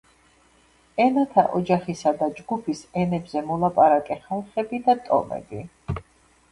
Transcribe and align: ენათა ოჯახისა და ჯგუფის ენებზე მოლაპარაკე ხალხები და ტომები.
ენათა 1.03 1.43
ოჯახისა 1.59 2.13
და 2.23 2.31
ჯგუფის 2.39 2.81
ენებზე 3.03 3.45
მოლაპარაკე 3.53 4.19
ხალხები 4.27 4.83
და 4.91 4.99
ტომები. 5.09 5.63